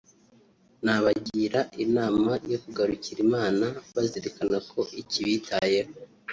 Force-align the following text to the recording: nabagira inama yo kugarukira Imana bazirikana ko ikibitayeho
nabagira 0.83 1.59
inama 1.85 2.31
yo 2.51 2.57
kugarukira 2.63 3.19
Imana 3.27 3.65
bazirikana 3.95 4.57
ko 4.69 4.79
ikibitayeho 5.01 5.93